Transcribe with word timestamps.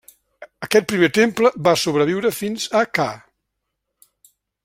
Aquest 0.67 0.87
primer 0.93 1.09
temple 1.17 1.51
va 1.67 1.75
sobreviure 1.81 2.33
fins 2.39 2.65
a 2.81 2.83
ca. 2.99 3.09